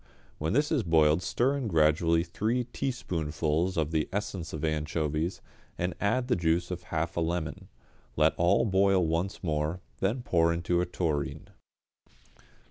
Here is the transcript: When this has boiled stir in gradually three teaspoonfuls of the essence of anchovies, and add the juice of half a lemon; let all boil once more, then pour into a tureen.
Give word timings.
When 0.39 0.53
this 0.53 0.69
has 0.69 0.81
boiled 0.81 1.21
stir 1.21 1.55
in 1.57 1.67
gradually 1.67 2.23
three 2.23 2.63
teaspoonfuls 2.63 3.77
of 3.77 3.91
the 3.91 4.09
essence 4.11 4.51
of 4.51 4.65
anchovies, 4.65 5.41
and 5.77 5.93
add 6.01 6.27
the 6.27 6.35
juice 6.35 6.71
of 6.71 6.81
half 6.85 7.15
a 7.17 7.21
lemon; 7.21 7.67
let 8.15 8.33
all 8.35 8.65
boil 8.65 9.05
once 9.05 9.43
more, 9.43 9.79
then 9.99 10.23
pour 10.23 10.51
into 10.51 10.81
a 10.81 10.87
tureen. 10.87 11.49